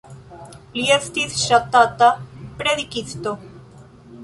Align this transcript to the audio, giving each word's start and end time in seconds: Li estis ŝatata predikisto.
Li 0.77 0.85
estis 0.95 1.35
ŝatata 1.43 2.09
predikisto. 2.63 3.37